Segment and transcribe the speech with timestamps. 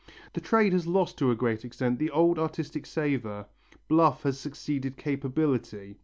[0.33, 3.45] The trade has lost to a great extent the old artistic savour,
[3.87, 5.97] bluff has succeeded capability.